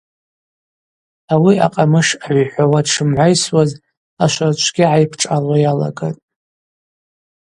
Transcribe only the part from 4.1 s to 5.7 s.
ашвыр чвгьа гӏайпшӏалуа